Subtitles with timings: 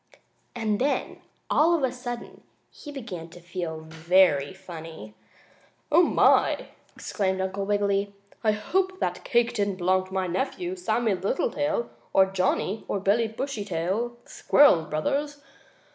[0.55, 5.13] And then, all of a sudden, he began to feel very funny.
[5.91, 8.11] "Oh, my!" exclaimed Uncle Wiggily.
[8.43, 13.27] "I hope that cake didn't belong to my nephew, Sammie Littletail, or Johnnie or Billie
[13.27, 15.43] Bushytail, the squirrel brothers.